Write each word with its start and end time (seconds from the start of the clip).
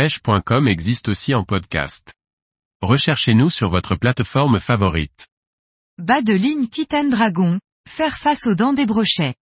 pêche.com 0.00 0.66
existe 0.66 1.10
aussi 1.10 1.34
en 1.34 1.44
podcast. 1.44 2.14
Recherchez-nous 2.80 3.50
sur 3.50 3.68
votre 3.68 3.96
plateforme 3.96 4.58
favorite. 4.58 5.28
Bas 5.98 6.22
de 6.22 6.32
ligne 6.32 6.68
Titan 6.68 7.04
Dragon, 7.04 7.60
faire 7.86 8.16
face 8.16 8.46
aux 8.46 8.54
dents 8.54 8.72
des 8.72 8.86
brochets. 8.86 9.34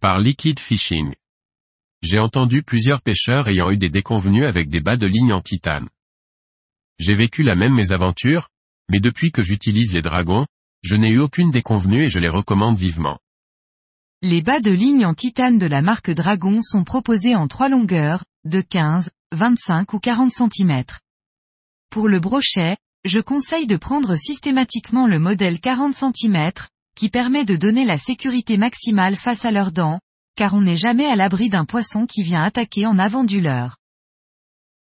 Par 0.00 0.18
Liquid 0.18 0.58
Fishing. 0.58 1.14
J'ai 2.02 2.18
entendu 2.18 2.64
plusieurs 2.64 3.02
pêcheurs 3.02 3.46
ayant 3.46 3.70
eu 3.70 3.76
des 3.76 3.88
déconvenus 3.88 4.46
avec 4.46 4.68
des 4.68 4.80
bas 4.80 4.96
de 4.96 5.06
ligne 5.06 5.32
en 5.32 5.40
titane. 5.40 5.88
J'ai 6.98 7.14
vécu 7.14 7.44
la 7.44 7.54
même 7.54 7.76
mésaventure, 7.76 8.48
mais 8.88 8.98
depuis 8.98 9.30
que 9.30 9.42
j'utilise 9.42 9.92
les 9.92 10.02
dragons, 10.02 10.44
je 10.82 10.96
n'ai 10.96 11.12
eu 11.12 11.20
aucune 11.20 11.52
déconvenue 11.52 12.02
et 12.02 12.10
je 12.10 12.18
les 12.18 12.28
recommande 12.28 12.78
vivement. 12.78 13.20
Les 14.22 14.42
bas 14.42 14.58
de 14.58 14.72
ligne 14.72 15.06
en 15.06 15.14
titane 15.14 15.58
de 15.58 15.66
la 15.66 15.82
marque 15.82 16.10
Dragon 16.10 16.62
sont 16.62 16.82
proposés 16.82 17.36
en 17.36 17.46
trois 17.46 17.68
longueurs, 17.68 18.24
de 18.44 18.60
15, 18.60 19.12
25 19.32 19.92
ou 19.92 19.98
40 19.98 20.30
cm. 20.30 20.84
Pour 21.90 22.08
le 22.08 22.20
brochet, 22.20 22.76
je 23.04 23.20
conseille 23.20 23.66
de 23.66 23.76
prendre 23.76 24.14
systématiquement 24.16 25.06
le 25.06 25.18
modèle 25.18 25.60
40 25.60 25.94
cm, 25.94 26.52
qui 26.94 27.08
permet 27.08 27.44
de 27.44 27.56
donner 27.56 27.84
la 27.84 27.98
sécurité 27.98 28.56
maximale 28.56 29.16
face 29.16 29.44
à 29.44 29.50
leurs 29.50 29.72
dents, 29.72 30.00
car 30.36 30.54
on 30.54 30.62
n'est 30.62 30.76
jamais 30.76 31.06
à 31.06 31.16
l'abri 31.16 31.48
d'un 31.48 31.64
poisson 31.64 32.06
qui 32.06 32.22
vient 32.22 32.42
attaquer 32.42 32.86
en 32.86 32.98
avant 32.98 33.24
du 33.24 33.40
leurre. 33.40 33.76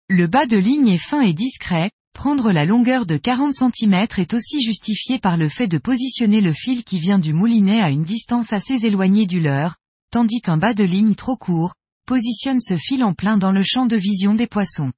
Le 0.10 0.28
bas 0.28 0.46
de 0.46 0.58
ligne 0.58 0.90
est 0.90 0.98
fin 0.98 1.22
et 1.22 1.34
discret, 1.34 1.92
Prendre 2.14 2.52
la 2.52 2.66
longueur 2.66 3.06
de 3.06 3.18
40 3.18 3.54
cm 3.54 4.08
est 4.18 4.34
aussi 4.34 4.62
justifié 4.62 5.18
par 5.18 5.38
le 5.38 5.48
fait 5.48 5.68
de 5.68 5.78
positionner 5.78 6.42
le 6.42 6.54
fil 6.54 6.84
qui 6.84 7.00
vient 7.00 7.20
du 7.20 7.34
moulinet 7.34 7.82
à 7.82 7.90
une 7.90 8.04
distance 8.04 8.54
assez 8.54 8.86
éloignée 8.86 9.26
du 9.26 9.40
leurre, 9.40 9.78
tandis 10.12 10.42
qu'un 10.42 10.58
bas 10.58 10.74
de 10.74 10.84
ligne 10.84 11.16
trop 11.16 11.38
court, 11.38 11.74
positionne 12.12 12.60
ce 12.60 12.76
fil 12.76 13.06
en 13.06 13.14
plein 13.14 13.38
dans 13.38 13.54
le 13.54 13.64
champ 13.64 13.86
de 13.86 13.96
vision 13.96 14.36
des 14.36 14.46
poissons. 14.46 14.92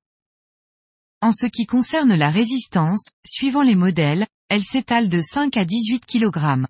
En 1.21 1.31
ce 1.31 1.45
qui 1.45 1.67
concerne 1.67 2.15
la 2.15 2.31
résistance, 2.31 3.11
suivant 3.23 3.61
les 3.61 3.75
modèles, 3.75 4.25
elle 4.49 4.63
s'étale 4.63 5.09
de 5.09 5.21
5 5.21 5.55
à 5.55 5.63
18 5.63 6.07
kg. 6.07 6.65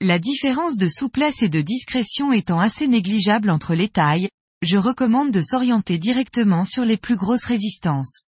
La 0.00 0.18
différence 0.18 0.76
de 0.76 0.88
souplesse 0.88 1.40
et 1.40 1.48
de 1.48 1.60
discrétion 1.60 2.32
étant 2.32 2.58
assez 2.58 2.88
négligeable 2.88 3.48
entre 3.48 3.76
les 3.76 3.88
tailles, 3.88 4.28
je 4.60 4.76
recommande 4.76 5.30
de 5.30 5.40
s'orienter 5.40 5.98
directement 5.98 6.64
sur 6.64 6.84
les 6.84 6.96
plus 6.96 7.16
grosses 7.16 7.44
résistances. 7.44 8.22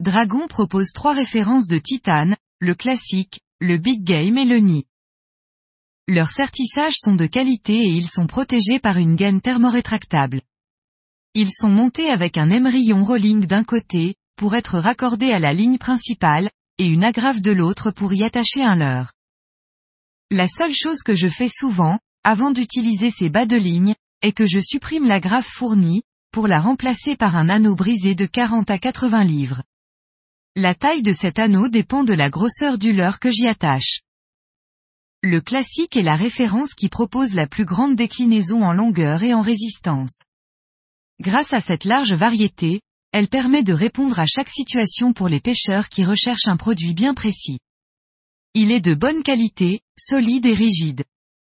Dragon 0.00 0.48
propose 0.48 0.90
trois 0.92 1.14
références 1.14 1.68
de 1.68 1.78
titane, 1.78 2.36
le 2.58 2.74
classique, 2.74 3.42
le 3.60 3.78
big 3.78 4.02
game 4.02 4.38
et 4.38 4.44
le 4.44 4.58
nid. 4.58 4.86
Leurs 6.12 6.30
sertissages 6.30 6.96
sont 6.96 7.14
de 7.14 7.26
qualité 7.26 7.84
et 7.84 7.88
ils 7.88 8.08
sont 8.08 8.26
protégés 8.26 8.80
par 8.80 8.96
une 8.96 9.14
gaine 9.14 9.40
thermorétractable. 9.40 10.42
Ils 11.34 11.52
sont 11.52 11.68
montés 11.68 12.10
avec 12.10 12.36
un 12.36 12.50
émerillon 12.50 13.04
rolling 13.04 13.46
d'un 13.46 13.62
côté, 13.62 14.16
pour 14.34 14.56
être 14.56 14.80
raccordés 14.80 15.30
à 15.30 15.38
la 15.38 15.52
ligne 15.52 15.78
principale, 15.78 16.50
et 16.78 16.86
une 16.88 17.04
agrafe 17.04 17.40
de 17.40 17.52
l'autre 17.52 17.92
pour 17.92 18.12
y 18.12 18.24
attacher 18.24 18.60
un 18.60 18.74
leurre. 18.74 19.12
La 20.32 20.48
seule 20.48 20.74
chose 20.74 21.04
que 21.04 21.14
je 21.14 21.28
fais 21.28 21.48
souvent, 21.48 22.00
avant 22.24 22.50
d'utiliser 22.50 23.12
ces 23.12 23.28
bas 23.28 23.46
de 23.46 23.56
ligne, 23.56 23.94
est 24.20 24.32
que 24.32 24.48
je 24.48 24.58
supprime 24.58 25.06
l'agrafe 25.06 25.46
fournie, 25.46 26.02
pour 26.32 26.48
la 26.48 26.58
remplacer 26.58 27.14
par 27.14 27.36
un 27.36 27.48
anneau 27.48 27.76
brisé 27.76 28.16
de 28.16 28.26
40 28.26 28.68
à 28.68 28.80
80 28.80 29.22
livres. 29.22 29.62
La 30.56 30.74
taille 30.74 31.02
de 31.02 31.12
cet 31.12 31.38
anneau 31.38 31.68
dépend 31.68 32.02
de 32.02 32.14
la 32.14 32.30
grosseur 32.30 32.78
du 32.78 32.92
leurre 32.92 33.20
que 33.20 33.30
j'y 33.30 33.46
attache. 33.46 34.00
Le 35.22 35.42
classique 35.42 35.98
est 35.98 36.02
la 36.02 36.16
référence 36.16 36.72
qui 36.72 36.88
propose 36.88 37.34
la 37.34 37.46
plus 37.46 37.66
grande 37.66 37.94
déclinaison 37.94 38.62
en 38.64 38.72
longueur 38.72 39.22
et 39.22 39.34
en 39.34 39.42
résistance. 39.42 40.24
Grâce 41.20 41.52
à 41.52 41.60
cette 41.60 41.84
large 41.84 42.14
variété, 42.14 42.80
elle 43.12 43.28
permet 43.28 43.62
de 43.62 43.74
répondre 43.74 44.18
à 44.18 44.24
chaque 44.24 44.48
situation 44.48 45.12
pour 45.12 45.28
les 45.28 45.40
pêcheurs 45.40 45.90
qui 45.90 46.06
recherchent 46.06 46.46
un 46.46 46.56
produit 46.56 46.94
bien 46.94 47.12
précis. 47.12 47.58
Il 48.54 48.72
est 48.72 48.80
de 48.80 48.94
bonne 48.94 49.22
qualité, 49.22 49.80
solide 49.98 50.46
et 50.46 50.54
rigide. 50.54 51.04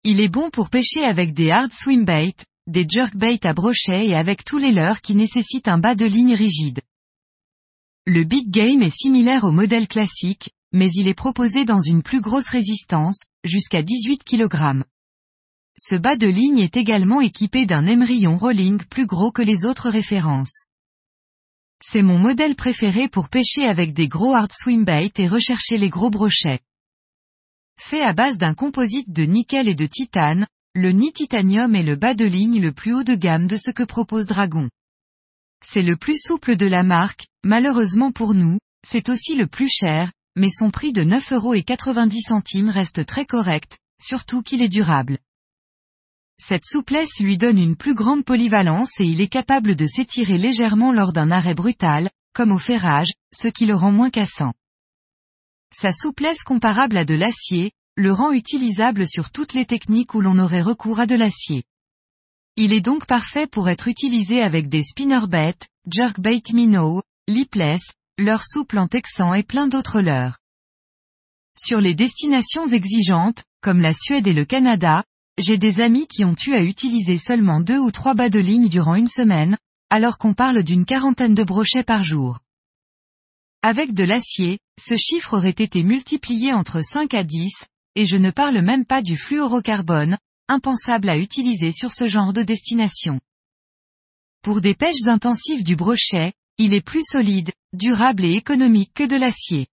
Il 0.03 0.19
est 0.19 0.28
bon 0.28 0.50
pour 0.50 0.69
pêcher 0.69 1.06
avec 1.06 1.34
des 1.34 1.50
hard 1.50 1.72
swim 1.72 2.03
bait, 2.03 2.35
des 2.68 2.85
jerkbait 2.88 3.46
à 3.46 3.53
brochet 3.53 4.07
et 4.07 4.16
avec 4.16 4.44
tous 4.44 4.57
les 4.57 4.73
leurres 4.73 5.00
qui 5.00 5.16
nécessitent 5.16 5.69
un 5.69 5.78
bas 5.78 5.96
de 5.96 6.06
ligne 6.06 6.35
rigide. 6.35 6.81
Le 8.06 8.25
Big 8.25 8.50
Game 8.50 8.81
est 8.81 8.94
similaire 8.94 9.46
au 9.46 9.52
modèle 9.52 9.88
classique, 9.88 10.50
mais 10.73 10.89
il 10.91 11.07
est 11.07 11.13
proposé 11.13 11.66
dans 11.66 11.79
une 11.79 12.03
plus 12.03 12.19
grosse 12.19 12.50
résistance, 12.50 13.22
jusqu'à 13.44 13.84
18 13.84 14.23
kg. 14.23 14.84
Ce 15.78 15.95
bas 15.95 16.16
de 16.16 16.28
ligne 16.28 16.59
est 16.59 16.78
également 16.78 17.22
équipé 17.22 17.66
d'un 17.66 17.85
émerillon 17.85 18.38
rolling 18.38 18.84
plus 18.85 19.06
gros 19.06 19.31
que 19.31 19.41
les 19.41 19.66
autres 19.66 19.89
références. 19.89 20.66
C'est 21.81 22.01
mon 22.01 22.17
modèle 22.17 22.56
préféré 22.56 23.07
pour 23.07 23.29
pêcher 23.29 23.66
avec 23.66 23.94
des 23.94 24.07
gros 24.07 24.34
hard 24.34 24.51
swim 24.51 24.84
bait 24.84 25.11
et 25.17 25.28
rechercher 25.28 25.78
les 25.78 25.89
gros 25.89 26.09
brochets. 26.09 26.59
Fait 27.79 28.01
à 28.01 28.13
base 28.13 28.38
d'un 28.38 28.53
composite 28.53 29.11
de 29.11 29.23
nickel 29.23 29.67
et 29.67 29.75
de 29.75 29.85
titane, 29.85 30.47
le 30.75 30.91
nid 30.91 31.11
titanium 31.11 31.75
est 31.75 31.84
le 31.84 31.95
bas 31.95 32.13
de 32.13 32.25
ligne 32.25 32.61
le 32.61 32.72
plus 32.72 32.94
haut 32.94 33.03
de 33.03 33.16
gamme 33.16 33.47
de 33.47 33.57
ce 33.57 33.69
que 33.69 33.84
propose 33.84 34.28
Dragon. 34.28 34.69
C'est 35.63 35.84
le 35.84 35.97
plus 35.97 36.17
souple 36.17 36.55
de 36.55 36.66
la 36.66 36.84
marque, 36.84 37.28
malheureusement 37.44 38.11
pour 38.11 38.34
nous, 38.34 38.57
c'est 38.85 39.09
aussi 39.09 39.35
le 39.35 39.47
plus 39.47 39.69
cher, 39.69 40.11
mais 40.35 40.49
son 40.49 40.71
prix 40.71 40.94
de 40.94 41.03
9,90€ 41.03 42.69
reste 42.69 43.05
très 43.05 43.25
correct, 43.25 43.79
surtout 44.01 44.41
qu'il 44.41 44.61
est 44.61 44.69
durable. 44.69 45.19
Cette 46.39 46.66
souplesse 46.66 47.19
lui 47.19 47.38
donne 47.38 47.59
une 47.59 47.75
plus 47.75 47.94
grande 47.94 48.25
polyvalence 48.25 48.99
et 48.99 49.05
il 49.05 49.22
est 49.22 49.27
capable 49.27 49.75
de 49.75 49.85
s'étirer 49.85 50.38
légèrement 50.38 50.91
lors 50.91 51.13
d'un 51.13 51.31
arrêt 51.31 51.53
brutal, 51.53 52.09
comme 52.33 52.51
au 52.51 52.57
ferrage, 52.57 53.11
ce 53.33 53.47
qui 53.47 53.66
le 53.66 53.75
rend 53.75 53.91
moins 53.91 54.09
cassant. 54.09 54.53
Sa 55.72 55.91
souplesse 55.91 56.43
comparable 56.43 56.97
à 56.97 57.05
de 57.05 57.16
l'acier, 57.16 57.72
le 57.95 58.11
rend 58.11 58.31
utilisable 58.31 59.07
sur 59.07 59.31
toutes 59.31 59.53
les 59.53 59.66
techniques 59.66 60.16
où 60.16 60.22
l'on 60.22 60.39
aurait 60.39 60.61
recours 60.61 60.99
à 60.99 61.05
de 61.05 61.16
l'acier. 61.16 61.63
Il 62.55 62.73
est 62.73 62.81
donc 62.81 63.05
parfait 63.05 63.47
pour 63.47 63.69
être 63.69 63.88
utilisé 63.88 64.41
avec 64.41 64.69
des 64.69 64.83
spinnerbait, 64.83 65.55
jerkbait 65.91 66.43
minnow, 66.53 67.01
lipless, 67.27 67.81
leurre 68.19 68.44
souple 68.44 68.78
en 68.78 68.88
texan 68.88 69.34
et 69.34 69.44
plein 69.44 69.68
d'autres 69.68 70.01
leurres. 70.01 70.38
Sur 71.57 71.81
les 71.81 71.96
destinations 71.96 72.68
exigeantes, 72.68 73.44
comme 73.62 73.79
la 73.79 73.94
Suède 73.94 74.28
et 74.28 74.34
le 74.34 74.46
Canada, 74.46 75.03
j'ai 75.40 75.57
des 75.57 75.79
amis 75.79 76.07
qui 76.07 76.23
ont 76.23 76.35
eu 76.46 76.53
à 76.53 76.63
utiliser 76.63 77.18
seulement 77.18 77.59
deux 77.59 77.79
ou 77.79 77.91
trois 77.91 78.13
bas 78.13 78.29
de 78.29 78.40
ligne 78.40 78.69
durant 78.69 78.96
une 78.96 79.07
semaine, 79.07 79.57
alors 79.90 80.18
qu'on 80.18 80.34
parle 80.34 80.63
d'une 80.63 80.85
quarantaine 80.85 81.34
de 81.34 81.44
brochets 81.44 81.84
par 81.84 82.03
jour. 82.03 82.40
Avec 83.63 83.94
de 83.94 84.03
l'acier, 84.03 84.59
ce 84.79 84.96
chiffre 84.96 85.38
aurait 85.38 85.50
été 85.50 85.84
multiplié 85.84 86.53
entre 86.53 86.81
5 86.84 87.13
à 87.13 87.23
10, 87.23 87.66
et 87.96 88.06
je 88.06 88.18
ne 88.18 88.29
parle 88.29 88.62
même 88.62 88.85
pas 88.85 89.02
du 89.02 89.18
fluorocarbone, 89.18 90.18
impensable 90.47 91.09
à 91.09 91.18
utiliser 91.18 91.72
sur 91.72 91.91
ce 91.91 92.07
genre 92.07 92.34
de 92.34 92.44
destination. 92.44 93.19
Pour 94.44 94.62
des 94.62 94.75
pêches 94.75 95.06
intensives 95.06 95.63
du 95.63 95.75
brochet, 95.75 96.34
il 96.58 96.74
est 96.74 96.81
plus 96.81 97.03
solide, 97.03 97.52
durable 97.74 98.25
et 98.25 98.34
économique 98.34 98.91
que 98.94 99.08
de 99.08 99.16
l'acier. 99.16 99.68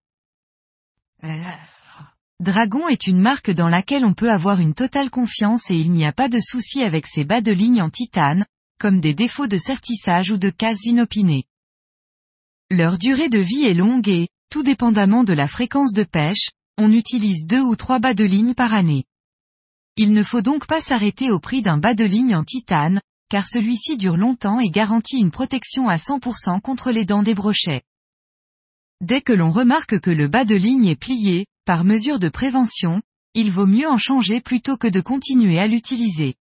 Dragon 2.39 2.87
est 2.87 3.05
une 3.05 3.19
marque 3.19 3.51
dans 3.51 3.69
laquelle 3.69 4.03
on 4.03 4.13
peut 4.13 4.31
avoir 4.31 4.59
une 4.59 4.73
totale 4.73 5.11
confiance 5.11 5.69
et 5.69 5.75
il 5.75 5.91
n'y 5.91 6.05
a 6.05 6.11
pas 6.11 6.27
de 6.27 6.39
souci 6.39 6.81
avec 6.81 7.05
ses 7.05 7.23
bas 7.23 7.41
de 7.41 7.51
ligne 7.51 7.83
en 7.83 7.91
titane, 7.91 8.45
comme 8.79 8.99
des 8.99 9.13
défauts 9.13 9.45
de 9.45 9.59
sertissage 9.59 10.31
ou 10.31 10.37
de 10.37 10.49
cases 10.49 10.85
inopinées. 10.85 11.45
Leur 12.71 12.97
durée 12.97 13.29
de 13.29 13.37
vie 13.37 13.65
est 13.65 13.75
longue 13.75 14.09
et, 14.09 14.29
tout 14.49 14.63
dépendamment 14.63 15.23
de 15.23 15.33
la 15.33 15.47
fréquence 15.47 15.93
de 15.93 16.03
pêche, 16.03 16.49
on 16.79 16.91
utilise 16.91 17.45
deux 17.45 17.61
ou 17.61 17.75
trois 17.75 17.99
bas 17.99 18.15
de 18.15 18.23
ligne 18.23 18.55
par 18.55 18.73
année. 18.73 19.05
Il 19.97 20.13
ne 20.13 20.23
faut 20.23 20.41
donc 20.41 20.65
pas 20.65 20.81
s'arrêter 20.81 21.29
au 21.29 21.39
prix 21.39 21.61
d'un 21.61 21.77
bas 21.77 21.93
de 21.93 22.05
ligne 22.05 22.35
en 22.35 22.43
titane, 22.43 23.01
car 23.31 23.47
celui-ci 23.47 23.95
dure 23.95 24.17
longtemps 24.17 24.59
et 24.59 24.69
garantit 24.69 25.15
une 25.15 25.31
protection 25.31 25.87
à 25.87 25.95
100% 25.95 26.59
contre 26.59 26.91
les 26.91 27.05
dents 27.05 27.23
des 27.23 27.33
brochets. 27.33 27.81
Dès 28.99 29.21
que 29.21 29.31
l'on 29.31 29.51
remarque 29.51 30.01
que 30.01 30.11
le 30.11 30.27
bas 30.27 30.43
de 30.43 30.55
ligne 30.55 30.87
est 30.87 30.97
plié, 30.97 31.45
par 31.63 31.85
mesure 31.85 32.19
de 32.19 32.27
prévention, 32.27 33.01
il 33.33 33.49
vaut 33.49 33.67
mieux 33.67 33.87
en 33.87 33.95
changer 33.95 34.41
plutôt 34.41 34.75
que 34.75 34.87
de 34.87 34.99
continuer 34.99 35.59
à 35.59 35.67
l'utiliser. 35.67 36.35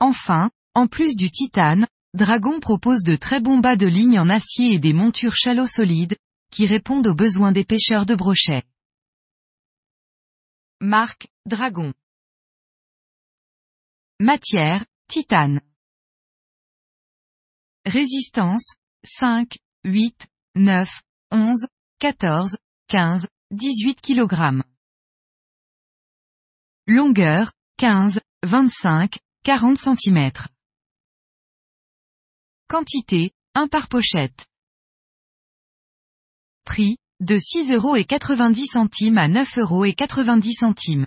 Enfin, 0.00 0.50
en 0.74 0.86
plus 0.86 1.14
du 1.14 1.30
titane, 1.30 1.86
Dragon 2.14 2.58
propose 2.58 3.02
de 3.02 3.14
très 3.14 3.42
bons 3.42 3.58
bas 3.58 3.76
de 3.76 3.86
ligne 3.86 4.18
en 4.18 4.30
acier 4.30 4.72
et 4.72 4.78
des 4.78 4.94
montures 4.94 5.36
shallow 5.36 5.66
solides, 5.66 6.16
qui 6.50 6.66
répondent 6.66 7.06
aux 7.06 7.14
besoins 7.14 7.52
des 7.52 7.64
pêcheurs 7.64 8.06
de 8.06 8.14
brochets. 8.14 8.62
Marque, 10.80 11.28
Dragon. 11.44 11.92
Matière, 14.18 14.86
titane. 15.08 15.60
Résistance, 17.84 18.74
5, 19.04 19.58
8, 19.84 20.26
9, 20.56 21.02
11, 21.30 21.66
14, 21.98 22.56
15, 22.88 23.28
18 23.52 24.00
kg. 24.00 24.62
Longueur, 26.86 27.52
15, 27.78 28.20
25, 28.44 29.18
40 29.44 29.78
cm. 29.78 30.30
Quantité, 32.68 33.32
1 33.54 33.68
par 33.68 33.88
pochette. 33.88 34.46
Prix, 36.64 36.96
de 37.20 37.36
6,90€ 37.36 39.18
à 39.18 39.28
9,90€. 39.28 41.06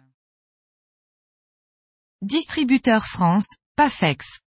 Distributeur 2.22 3.06
France, 3.06 3.58
Pafex. 3.80 4.42